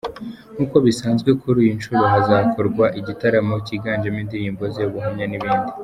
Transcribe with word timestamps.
Nk’uko 0.53 0.77
bisanzwe 0.85 1.29
kuri 1.41 1.57
iyi 1.63 1.77
nshuro 1.77 2.01
hakazakorwa 2.03 2.85
igitaramo 2.99 3.55
kiganjemo 3.67 4.19
indirimbo 4.23 4.63
ze, 4.73 4.83
ubuhamya 4.89 5.25
n’ibindi. 5.29 5.71